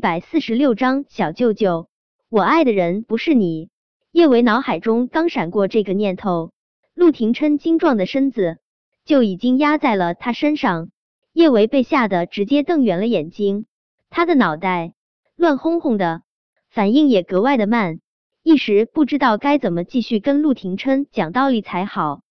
[0.00, 1.90] 百四十六章小舅舅，
[2.30, 3.68] 我爱的人不是你。
[4.10, 6.52] 叶维脑海中刚闪过这个念头，
[6.94, 8.58] 陆廷琛精壮的身子
[9.04, 10.88] 就已经压在了他身上。
[11.34, 13.66] 叶维被吓得直接瞪圆了眼睛，
[14.08, 14.94] 他的脑袋
[15.36, 16.22] 乱哄哄的，
[16.70, 18.00] 反应也格外的慢，
[18.42, 22.22] 一时不知道该怎么继续跟陆廷琛讲道理才好。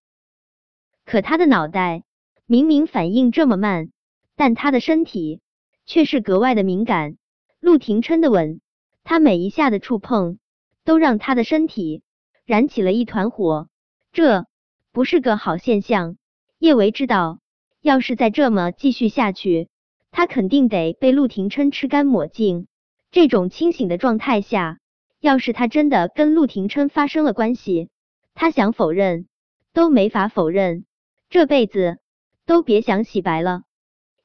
[1.06, 2.04] 可他的脑袋
[2.48, 3.92] 明明反应这么慢，
[4.36, 5.40] 但他的身体
[5.86, 7.18] 却是格外的敏感。
[7.60, 8.62] 陆廷琛的吻，
[9.04, 10.40] 他每一下的触碰，
[10.86, 12.04] 都让他的身体
[12.46, 13.68] 燃起了一团火，
[14.12, 14.46] 这
[14.92, 16.18] 不是个好现象。
[16.58, 17.40] 叶维知道，
[17.82, 19.70] 要是再这么继续下去，
[20.12, 22.68] 他肯定得被陆廷琛吃干抹净。
[23.12, 24.80] 这种清醒的状态下，
[25.20, 27.90] 要是他真的跟陆廷琛发生了关系，
[28.36, 29.28] 他想否认
[29.74, 30.86] 都没法否认，
[31.30, 31.98] 这辈子
[32.46, 33.64] 都别想洗白了。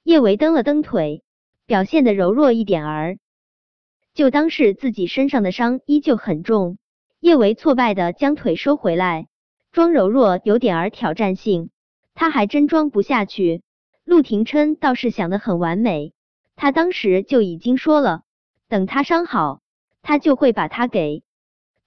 [0.03, 1.23] 叶维蹬了蹬腿，
[1.67, 3.19] 表现的柔弱一点儿。
[4.15, 6.79] 就当是自己身上的伤依旧很重，
[7.19, 9.27] 叶维挫败的将腿收回来，
[9.73, 11.71] 装柔弱有点儿挑战性，
[12.15, 13.63] 他还真装不下去。
[14.05, 16.13] 陆廷琛倒是想的很完美，
[16.55, 18.23] 他当时就已经说了，
[18.69, 19.61] 等他伤好，
[20.01, 21.25] 他就会把他给。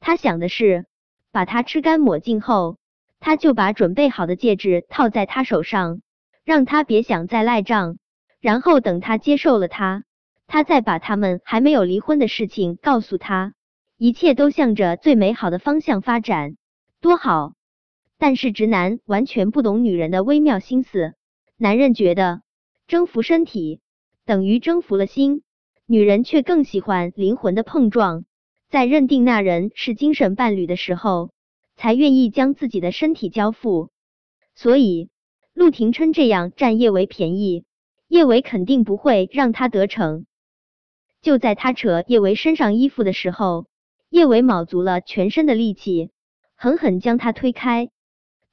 [0.02, 0.86] 他想的是，
[1.32, 2.78] 把他吃干抹净后，
[3.22, 6.02] 他就把准备好的戒指套在他手上，
[6.44, 7.98] 让他别想再赖账，
[8.42, 10.04] 然后等他接受了他。
[10.48, 13.54] 他再把他们还没有离婚的事情告诉他，
[13.98, 16.56] 一切都向着最美好的方向发展，
[17.02, 17.54] 多好！
[18.18, 21.14] 但是直男完全不懂女人的微妙心思，
[21.58, 22.42] 男人觉得
[22.88, 23.82] 征服身体
[24.26, 25.44] 等于征服了心，
[25.86, 28.24] 女人却更喜欢灵魂的碰撞，
[28.70, 31.32] 在认定那人是精神伴侣的时候，
[31.76, 33.90] 才愿意将自己的身体交付。
[34.56, 35.10] 所以
[35.54, 37.66] 陆廷琛这样占叶维便宜，
[38.08, 40.26] 叶维肯定不会让他得逞。
[41.22, 43.68] 就在他扯叶维身上衣服的时候，
[44.10, 46.12] 叶维卯足了全身的力气，
[46.56, 47.90] 狠狠将他推开。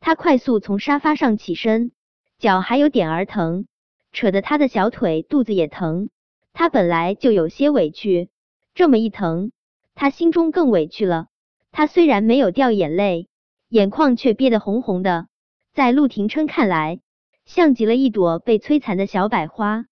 [0.01, 1.93] 他快速从沙发上起身，
[2.39, 3.67] 脚还有点儿疼，
[4.13, 6.11] 扯得他的小腿肚子也疼。
[6.53, 8.29] 他本来就有些委屈，
[8.75, 9.53] 这么一疼，
[9.95, 11.29] 他心中更委屈了。
[11.71, 13.29] 他虽然没有掉眼泪，
[13.69, 15.27] 眼眶却憋得红红的，
[15.73, 17.01] 在陆廷琛看来，
[17.45, 19.87] 像极了一朵被摧残的小百花。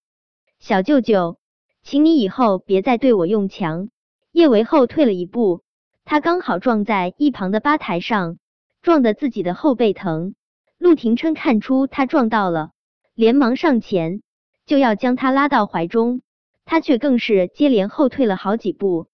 [0.59, 1.42] 小舅舅。
[1.83, 3.89] 请你以后别再对我用强。
[4.31, 5.63] 叶维后退了一步，
[6.05, 8.39] 他刚好撞在一旁的吧台上，
[8.81, 10.35] 撞得自己的后背疼。
[10.79, 12.71] 陆廷琛看出他撞到了，
[13.15, 14.23] 连忙上前
[14.65, 16.23] 就要将他拉到怀中，
[16.65, 19.09] 他却更是接连后退了好几步。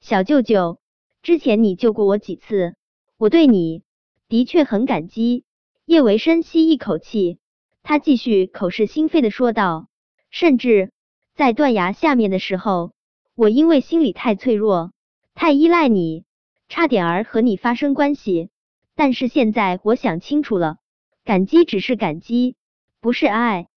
[0.00, 0.78] 小舅舅，
[1.22, 2.74] 之前你救过我几次，
[3.18, 3.82] 我对你
[4.28, 5.44] 的确很感激。
[5.86, 7.38] 叶维深吸一口气，
[7.82, 9.88] 他继续口是心非的说道，
[10.30, 10.92] 甚至。
[11.40, 12.92] 在断崖下面的时候，
[13.34, 14.92] 我因为心里太脆弱，
[15.34, 16.26] 太依赖你，
[16.68, 18.50] 差点儿和你发生关系。
[18.94, 20.76] 但是现在我想清楚了，
[21.24, 22.56] 感激只是感激，
[23.00, 23.68] 不是爱。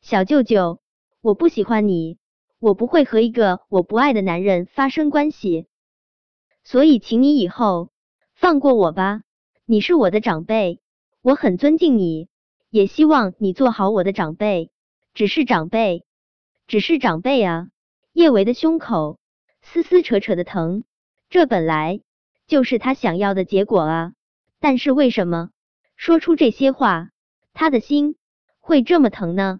[0.00, 0.78] 小舅舅，
[1.20, 2.18] 我不喜欢你，
[2.60, 5.66] 我不会和一个我不爱的男人发生关系。
[6.62, 7.90] 所以，请你以后
[8.36, 9.22] 放过我吧。
[9.66, 10.78] 你是我的长辈，
[11.22, 12.28] 我很尊敬你，
[12.70, 14.70] 也希望你做好我的长辈。
[15.12, 16.04] 只是长辈。
[16.70, 17.66] 只是长辈啊！
[18.12, 19.18] 叶维的胸口
[19.60, 20.84] 撕撕扯扯的疼，
[21.28, 22.00] 这本来
[22.46, 24.12] 就是他想要的结果啊！
[24.60, 25.50] 但是为什么
[25.96, 27.08] 说出这些话，
[27.54, 28.14] 他的心
[28.60, 29.58] 会这么疼呢？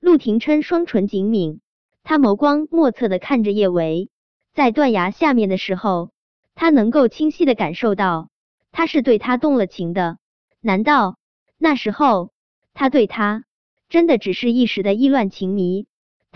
[0.00, 1.60] 陆廷琛双唇紧抿，
[2.02, 4.10] 他眸光莫测的看着叶维，
[4.52, 6.10] 在断崖下面的时候，
[6.54, 8.28] 他能够清晰的感受到
[8.70, 10.18] 他是对他动了情的。
[10.60, 11.16] 难道
[11.56, 12.32] 那时候
[12.74, 13.44] 他对他
[13.88, 15.86] 真的只是一时的意乱情迷？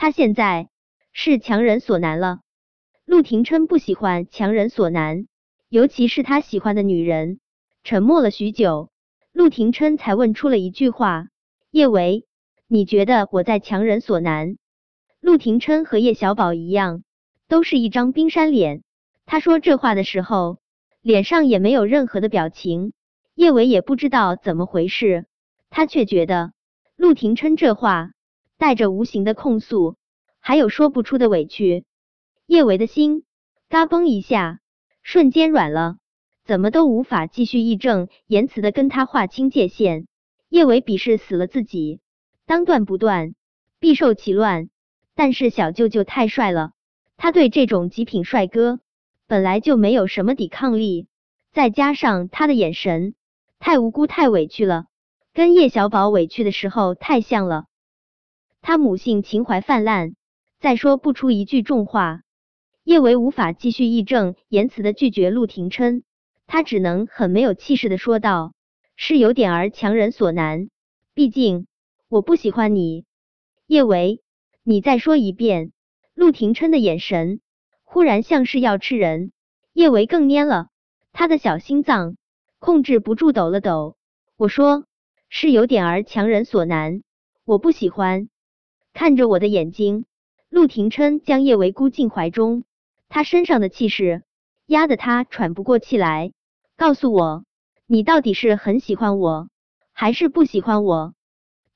[0.01, 0.69] 他现在
[1.13, 2.39] 是强人所难了。
[3.05, 5.27] 陆廷琛不喜欢强人所难，
[5.69, 7.41] 尤其是他喜欢的女人。
[7.83, 8.93] 沉默了许久，
[9.33, 11.27] 陆廷琛才问出了一句话
[11.73, 12.27] ：“叶维，
[12.69, 14.57] 你觉得我在强人所难？”
[15.21, 17.03] 陆廷琛和叶小宝一样，
[17.49, 18.85] 都是一张冰山脸。
[19.27, 20.59] 他说这话的时候，
[21.03, 22.93] 脸上也没有任何的表情。
[23.35, 25.27] 叶维也不知道怎么回事，
[25.71, 26.53] 他却觉得
[26.95, 28.13] 陆廷琛这话。
[28.59, 29.97] 带着无形的控诉，
[30.41, 31.85] 还有说不出的委屈，
[32.47, 33.25] 叶维的心
[33.69, 34.59] 嘎嘣一下，
[35.03, 35.97] 瞬间软了，
[36.45, 40.07] 怎么都无法继续义正言辞的跟他划清界限。
[40.49, 42.01] 叶维鄙视死了自己，
[42.47, 43.35] 当断不断，
[43.79, 44.71] 必受其乱。
[45.15, 46.73] 但是小舅舅太帅了，
[47.17, 48.81] 他对这种极品帅哥
[49.27, 51.07] 本来就没有什么抵抗力，
[51.53, 53.15] 再加上他的眼神
[53.59, 54.87] 太无辜、太委屈了，
[55.33, 57.67] 跟叶小宝委屈的时候太像了。
[58.61, 60.15] 他母性情怀泛滥，
[60.59, 62.23] 再说不出一句重话。
[62.85, 66.05] 叶维无法继续义正言辞的拒绝陆廷琛，
[66.47, 68.55] 他只能很没有气势的说道
[68.97, 70.71] ：“是有点儿强人所难，
[71.15, 71.67] 毕竟
[72.09, 73.05] 我不喜欢你。”
[73.67, 74.23] 叶维，
[74.63, 75.73] 你再说一遍。
[76.15, 77.41] 陆廷琛的眼神
[77.85, 79.33] 忽然像是要吃人，
[79.73, 80.69] 叶维更蔫了，
[81.13, 82.17] 他的小心脏
[82.59, 83.97] 控制不住抖了抖。
[84.37, 84.85] 我说
[85.29, 87.03] 是有点儿强人所难，
[87.45, 88.29] 我不喜欢。
[88.99, 90.07] 看着我的眼睛，
[90.49, 92.65] 陆廷琛将叶维箍进怀中。
[93.09, 94.25] 他身上的气势
[94.67, 96.33] 压得他喘不过气来。
[96.77, 97.45] 告诉我，
[97.87, 99.51] 你到底是很喜欢我，
[99.93, 101.15] 还是不喜欢我？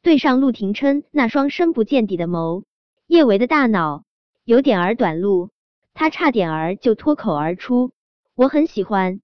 [0.02, 2.64] 对上陆廷琛那双深不见底的眸，
[3.06, 4.02] 叶维的大脑
[4.44, 5.50] 有点儿短路，
[5.94, 7.92] 他差点儿就脱口而出
[8.34, 9.20] ：“我很喜欢。”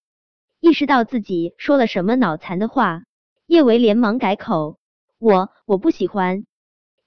[0.62, 3.02] 意识到自己说了什么脑残的话，
[3.48, 4.78] 叶维连忙改口
[5.18, 6.44] ：“我我不喜欢。”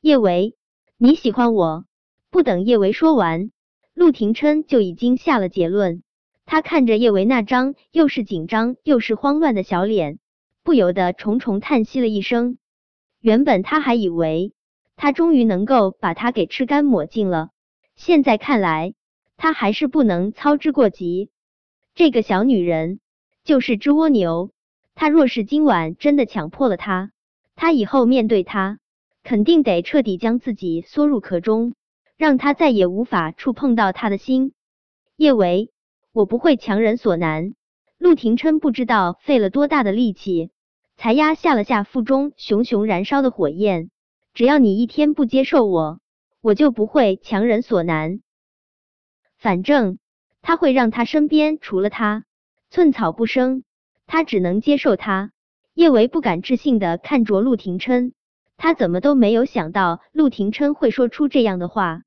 [0.02, 0.58] 叶维，
[1.04, 1.86] 你喜欢我？
[2.30, 3.50] 不等叶维说完。
[3.96, 6.04] 陆廷琛就已经下了结论，
[6.46, 10.20] 他看着叶维那张又是紧张又是慌乱的小脸，
[10.62, 12.60] 不由得重重叹息了一声。
[13.20, 14.54] 原本他还以为
[14.96, 17.50] 他终于能够把他给吃干抹净了，
[17.96, 18.94] 现在看来
[19.38, 21.32] 他还是不能操之过急。
[21.96, 23.00] 这个小女人
[23.44, 24.52] 就是只蜗牛，
[24.94, 27.10] 他若是今晚真的强迫了她，
[27.56, 28.78] 他以后面对她
[29.24, 31.74] 肯定得彻底将自己缩入壳中。
[32.18, 34.54] 让他再也无法触碰到他的心。
[35.16, 35.72] 叶维，
[36.14, 37.56] 我不会强人所难。
[37.98, 40.52] 陆廷琛不知道费了多大的力气，
[40.98, 43.90] 才压下了下腹中熊熊燃烧的火焰。
[44.36, 46.00] 只要你一天不接受我，
[46.42, 48.22] 我就不会强人所难。
[49.40, 49.98] 反正
[50.44, 52.26] 他会让他身边除了他
[52.70, 53.64] 寸草不生，
[54.06, 55.32] 他只能接受他。
[55.74, 58.14] 叶维不敢置信的看着陆廷琛，
[58.64, 62.04] 他怎么都没有想到陆廷琛会说出这样的话。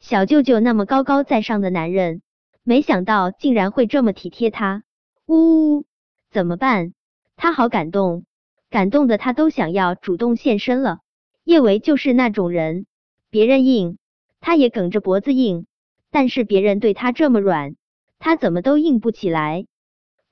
[0.00, 2.20] 小舅舅那么高高在上的男人，
[2.64, 4.82] 没想到竟然会这么体贴他。
[5.24, 5.84] 呜呜，
[6.32, 6.94] 怎么办？
[7.36, 8.26] 他好感动，
[8.70, 10.98] 感动的他都想要主动现身了。
[11.44, 12.86] 叶维就是那种人，
[13.30, 13.98] 别人硬，
[14.40, 15.64] 他也梗着脖子硬；
[16.10, 17.76] 但是别人对他这么软，
[18.18, 19.66] 他怎么都硬不起来。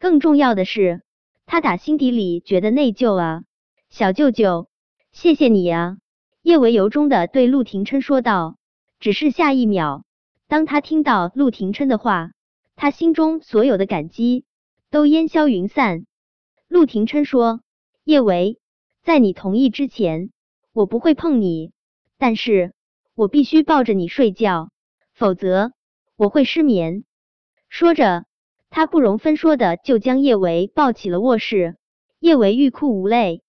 [0.00, 1.02] 更重要的是，
[1.46, 3.44] 他打心底里觉得内疚啊。
[3.90, 4.66] 小舅舅，
[5.12, 5.98] 谢谢你啊！
[6.40, 8.56] 叶维由衷的对陆廷琛说道。
[8.98, 10.04] 只是下一秒，
[10.48, 12.30] 当他听到陆廷琛的话，
[12.76, 14.46] 他心中所有的感激
[14.90, 16.06] 都烟消云散。
[16.66, 17.60] 陆廷琛说
[18.04, 18.58] ：“叶维，
[19.02, 20.30] 在你同意之前，
[20.72, 21.72] 我不会碰你，
[22.16, 22.72] 但是
[23.14, 24.70] 我必须抱着你睡觉，
[25.12, 25.72] 否则
[26.16, 27.04] 我会失眠。”
[27.68, 28.24] 说着，
[28.70, 31.76] 他不容分说的就将叶维抱起了卧室。
[32.18, 33.42] 叶维欲哭无泪，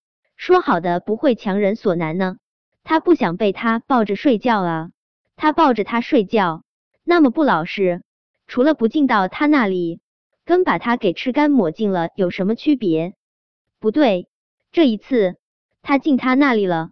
[0.45, 2.35] 说好的不会强人所难呢？
[2.83, 4.89] 他不想被他抱着睡觉啊。
[5.37, 6.65] 他抱着他睡觉，
[7.05, 8.03] 那么不老实，
[8.45, 10.01] 除了不进到他那里，
[10.43, 13.13] 跟把他给吃干抹净了有什么区别？
[13.79, 14.27] 不对，
[14.73, 15.37] 这一次
[15.81, 16.91] 他进他那里了。